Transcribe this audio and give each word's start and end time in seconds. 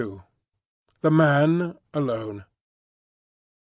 THE 1.01 1.11
MAN 1.11 1.77
ALONE. 1.93 2.45